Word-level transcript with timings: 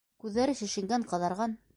Күҙҙәре 0.21 0.55
шешенгән, 0.61 1.05
ҡыҙарған. 1.13 1.55